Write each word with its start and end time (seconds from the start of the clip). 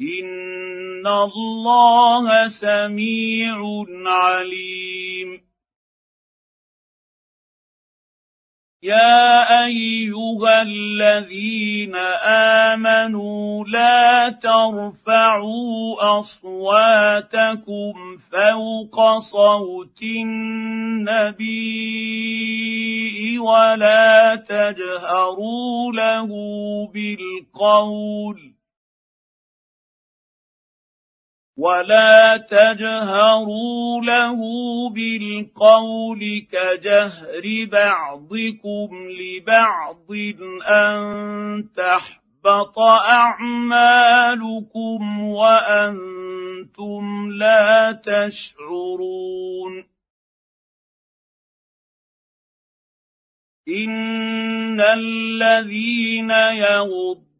ان 0.00 1.06
الله 1.06 2.48
سميع 2.48 3.56
عليم 4.06 5.50
يا 8.82 9.64
ايها 9.64 10.62
الذين 10.62 11.96
امنوا 12.72 13.64
لا 13.64 14.28
ترفعوا 14.42 16.18
اصواتكم 16.20 17.92
فوق 18.32 19.18
صوت 19.18 20.02
النبي 20.02 21.48
ولا 23.38 24.36
تجهروا 24.48 25.92
له 25.92 26.28
بالقول 26.94 28.59
ولا 31.60 32.36
تجهروا 32.36 34.00
له 34.02 34.40
بالقول 34.90 36.46
كجهر 36.52 37.44
بعضكم 37.72 38.88
لبعض 39.20 40.10
ان 40.70 41.68
تحبط 41.76 42.78
اعمالكم 43.08 44.20
وأنتم 45.22 47.02
لا 47.32 47.92
تشعرون 47.92 49.84
ان 53.68 54.80
الذين 54.80 56.30
يغضون 56.30 57.29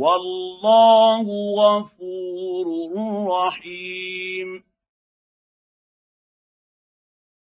والله 0.00 1.26
غفور 1.56 2.66
رحيم. 3.28 4.62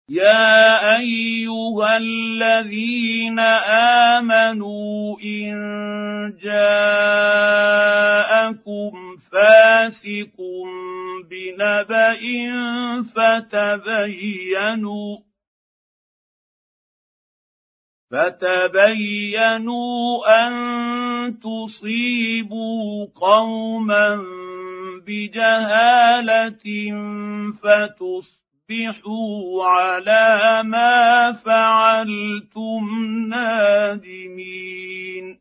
يا 0.08 0.98
أيها 0.98 1.96
الذين 1.96 3.38
آمنوا 4.18 5.20
إن 5.20 5.54
جاءكم 6.42 6.62
فاسق 9.32 10.36
بنبأ 11.30 12.20
فتبينوا 13.14 15.18
فتبينوا 18.12 20.00
أن 20.46 20.52
تصيبوا 21.40 23.06
قوما 23.14 24.22
بجهالة 25.06 26.64
فتصبحوا 27.62 29.64
على 29.64 30.62
ما 30.64 31.32
فعلتم 31.32 32.84
نادمين. 33.28 35.38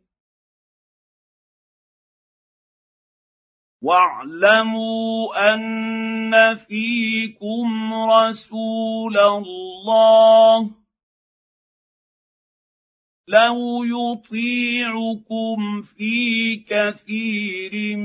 واعلموا 3.82 5.53
أن 5.53 6.56
فيكم 6.56 7.94
رسول 7.94 9.18
الله 9.18 10.81
لو 13.31 13.84
يطيعكم 13.84 15.59
في 15.81 16.56
كثير 16.56 17.97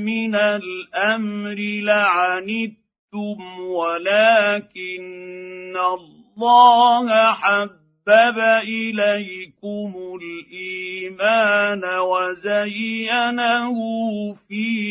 من 0.00 0.34
الامر 0.34 1.54
لعنتم 1.82 3.38
ولكن 3.60 5.04
الله 5.76 7.32
حبب 7.32 8.38
اليكم 8.68 9.92
الايمان 10.22 11.82
وزينه 11.98 13.74
في 14.48 14.83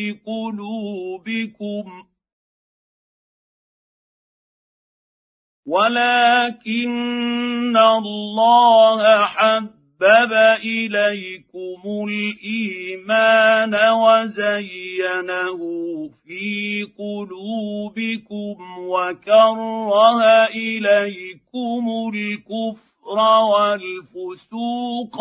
ولكن 5.74 7.78
الله 7.78 9.26
حبب 9.26 10.34
إليكم 10.64 11.82
الإيمان 12.10 13.76
وزينه 13.92 15.60
في 16.28 16.84
قلوبكم 17.00 18.56
وكره 18.80 20.22
إليكم 20.46 21.86
الكفر 22.14 23.18
والفسوق 23.54 25.18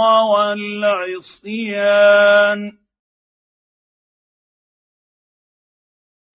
والعصيان 1.21 2.61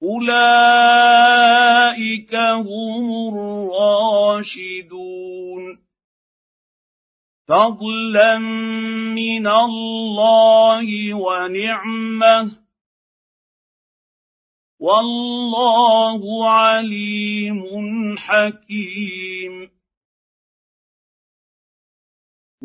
أولئك 0.03 1.56
هم 2.33 3.11
الراشدون 3.33 5.07
فضلا 7.47 8.37
من 9.15 9.47
الله 9.47 11.13
ونعمه 11.13 12.51
والله 14.79 16.49
عليم 16.49 17.61
حكيم 18.17 19.76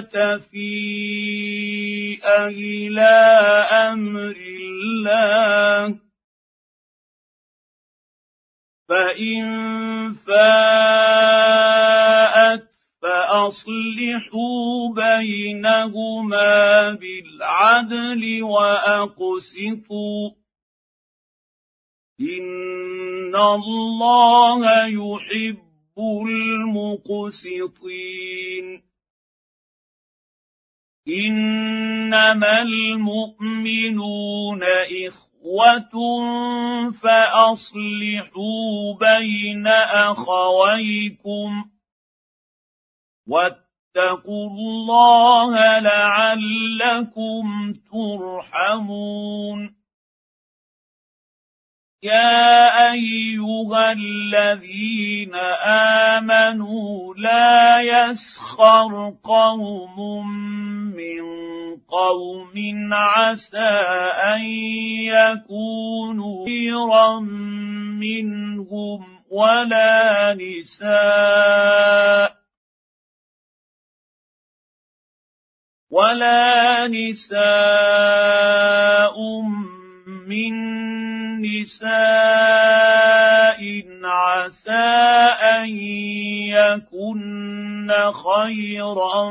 تفيء 0.00 1.24
إلى 2.46 3.12
أمر 3.70 4.36
الله. 4.36 5.98
فإن 8.88 9.44
فاءت 10.14 11.54
فأصلحوا 13.02 14.94
بينهما 14.94 16.92
بالعدل 16.92 18.42
وأقسطوا. 18.42 20.30
إن 22.20 23.36
الله 23.36 24.86
يحب 24.86 25.58
المقسطين. 27.38 28.93
إنما 31.08 32.62
المؤمنون 32.62 34.60
إخوة 35.08 35.92
فأصلحوا 36.90 38.94
بين 39.00 39.66
أخويكم 39.66 41.64
واتقوا 43.28 44.50
الله 44.50 45.78
لعلكم 45.78 47.72
ترحمون 47.92 49.74
يا 52.02 52.92
ايها 52.92 53.92
الذين 53.92 55.34
امنوا 56.14 57.14
لا 57.14 57.80
يسخر 57.80 59.14
قوم 59.24 60.24
قوم 61.94 62.54
عسى 62.94 63.72
ان 64.34 64.42
يكونوا 65.14 66.46
خيرا 66.46 67.20
منهم 68.00 69.00
ولا 69.30 70.34
نساء 70.34 71.64
ولا 75.90 76.88
نساء 76.88 77.44
من 80.26 80.54
نساء 81.42 82.74
عسى 84.04 84.94
ان 85.54 85.68
يكن 86.50 87.90
خيرا 88.12 89.30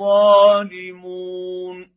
الظالمون. 0.00 1.90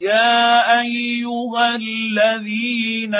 يا 0.00 0.80
أيها 0.80 1.76
الذين 1.76 3.14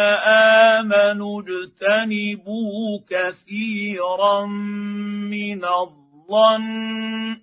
آمنوا 0.75 1.43
اجتنبوا 1.43 3.01
كثيرا 3.11 4.47
من 4.47 5.65
الظن. 5.65 7.43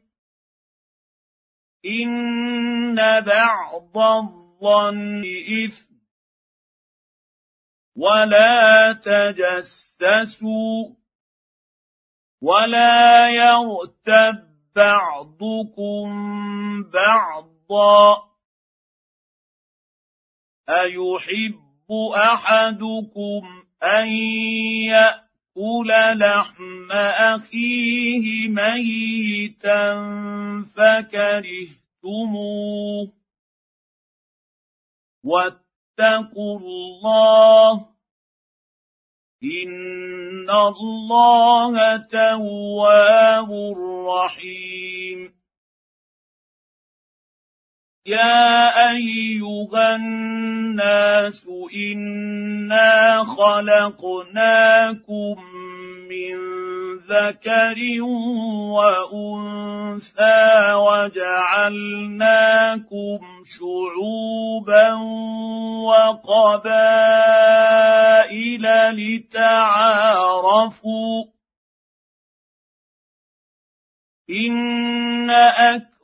إن 1.86 3.22
بعض 3.22 3.98
الظن 3.98 5.24
إثم. 5.66 5.94
ولا 7.96 8.94
تجسسوا. 8.94 10.99
ولا 12.42 13.30
يغتب 13.30 14.50
بعضكم 14.76 16.10
بعضا 16.84 18.30
ايحب 20.70 21.92
احدكم 22.16 23.64
ان 23.84 24.08
ياكل 24.88 25.88
لحم 26.16 26.92
اخيه 26.92 28.48
ميتا 28.48 29.96
فكرهتموه 30.76 32.40
واتقوا 35.26 36.60
الله 36.60 37.99
ان 39.44 40.50
الله 40.50 41.98
تواب 41.98 43.52
رحيم 44.08 45.34
يا 48.06 48.68
ايها 48.92 49.96
الناس 49.96 51.48
انا 51.76 53.24
خلقناكم 53.24 54.76
من 56.10 56.38
ذكر 57.10 57.80
وأنثى 58.78 60.74
وجعلناكم 60.74 62.40
شعوبا 63.60 64.94
وقبائل 65.90 67.06
لتعارفوا 69.00 71.18
إن 74.30 75.30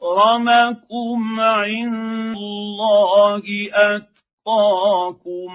أكرمكم 0.06 1.40
عند 1.40 2.38
الله 2.38 3.44
أتقاكم 3.74 5.52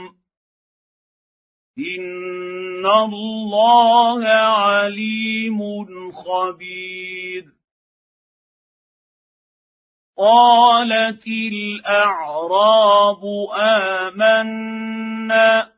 ان 1.81 2.87
الله 2.87 4.29
عليم 4.29 5.61
خبير 6.13 7.45
قالت 10.19 11.27
الاعراب 11.27 13.25
امنا 13.57 15.70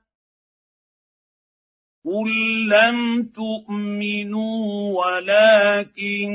قل 2.04 2.30
لم 2.68 3.22
تؤمنوا 3.34 4.92
ولكن 5.04 6.32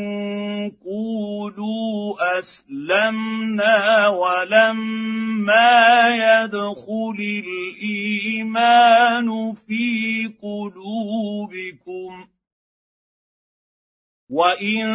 قولوا 0.85 2.15
اسلمنا 2.39 4.07
ولما 4.07 5.75
يدخل 6.15 7.43
الايمان 7.43 9.27
في 9.53 10.31
قلوبكم 10.41 12.27
وان 14.29 14.87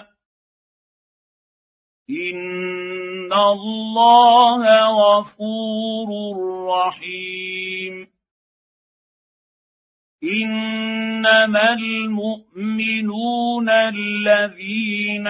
ان 2.10 3.34
الله 3.34 4.64
غفور 4.90 6.10
رحيم 6.68 8.08
انما 10.24 11.74
المؤمنون 11.74 13.70
الذين 13.70 15.28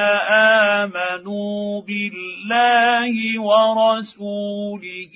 امنوا 0.78 1.82
بالله 1.82 3.42
ورسوله 3.42 5.16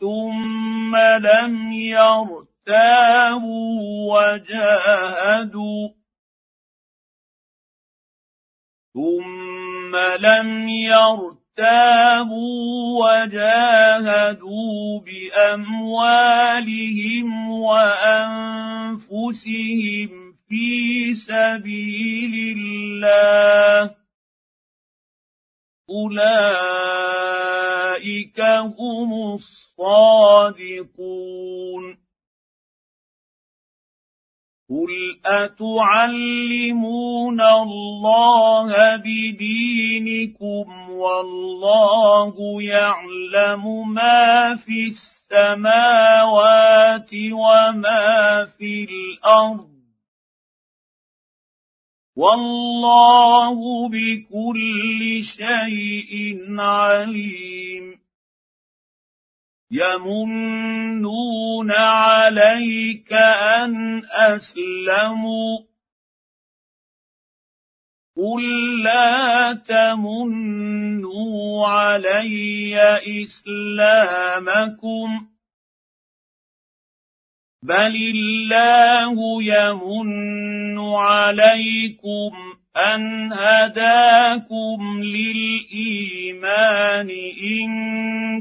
ثم 0.00 0.96
لم 0.96 1.72
يرتابوا 2.68 4.12
وجاهدوا. 4.12 5.88
ثم 8.94 9.96
لم 9.96 10.68
يرتابوا 10.68 11.40
وجاهدوا 13.00 15.00
بأموالهم 15.00 16.30
وأنفسهم 17.50 18.90
في 20.48 21.14
سبيل 21.14 22.58
الله. 22.58 23.94
أولئك 25.90 26.30
هم 28.78 29.10
الصادقون. 29.34 30.90
قل 34.70 35.18
اتعلمون 35.26 36.60
الله 37.40 38.96
بدينكم 38.96 40.90
والله 40.90 42.62
يعلم 42.62 43.92
ما 43.94 44.56
في 44.56 44.86
السماوات 45.32 47.10
وما 47.32 48.46
في 48.58 48.84
الأرض 48.84 49.70
والله 52.16 53.88
بكل 53.88 55.20
شيء 55.36 56.14
عليم 56.60 58.00
يمنون 59.70 61.70
عليك 61.72 63.12
ان 63.12 64.02
اسلموا 64.04 65.58
قل 68.16 68.42
لا 68.82 69.52
تمنوا 69.68 71.66
علي 71.68 72.76
اسلامكم 73.22 75.26
بل 77.62 77.96
الله 78.14 79.42
يمن 79.42 80.78
عليكم 80.78 82.49
ان 82.76 83.32
هداكم 83.32 85.02
للايمان 85.02 86.50
ان 87.42 87.70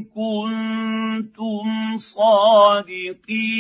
كنتم 0.04 1.98
صادقين 2.78 3.60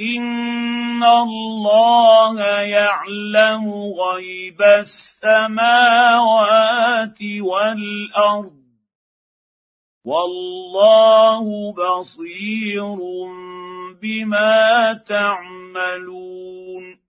ان 0.00 1.04
الله 1.04 2.40
يعلم 2.60 3.72
غيب 4.00 4.62
السماوات 4.62 6.08
والارض 7.40 8.60
والله 10.04 11.72
بصير 11.72 12.96
بما 14.02 14.92
تعملون 15.08 17.00